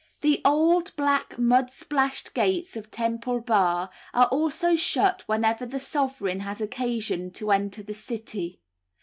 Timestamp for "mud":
1.37-1.69